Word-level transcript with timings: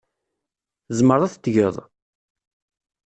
Tzemreḍ 0.87 1.23
ad 1.25 1.31
t-tgeḍ? 1.33 1.75